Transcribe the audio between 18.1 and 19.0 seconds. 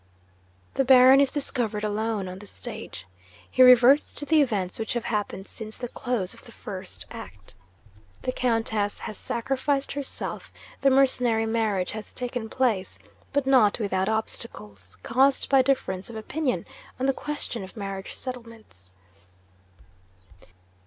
settlements.